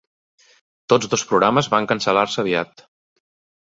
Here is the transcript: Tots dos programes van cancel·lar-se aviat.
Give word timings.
Tots 0.93 1.11
dos 1.13 1.27
programes 1.33 1.71
van 1.77 1.91
cancel·lar-se 1.95 2.45
aviat. 2.47 2.87